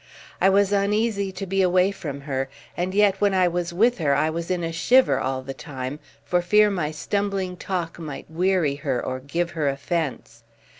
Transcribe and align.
I 0.41 0.49
was 0.49 0.71
uneasy 0.71 1.31
to 1.33 1.45
be 1.45 1.61
away 1.61 1.91
from 1.91 2.21
her, 2.21 2.49
and 2.75 2.95
yet 2.95 3.21
when 3.21 3.35
I 3.35 3.47
was 3.47 3.71
with 3.71 3.99
her 3.99 4.15
I 4.15 4.31
was 4.31 4.49
in 4.49 4.63
a 4.63 4.71
shiver 4.71 5.19
all 5.19 5.43
the 5.43 5.53
time 5.53 5.99
for 6.25 6.41
fear 6.41 6.71
my 6.71 6.89
stumbling 6.89 7.55
talk 7.55 7.99
might 7.99 8.25
weary 8.27 8.77
her 8.77 8.99
or 9.05 9.19
give 9.19 9.51
her 9.51 9.69
offence. 9.69 10.41